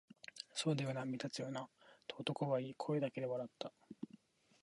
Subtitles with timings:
[0.55, 1.69] 「そうだよな、目立つよな」
[2.09, 3.71] と男は言い、声だけで笑った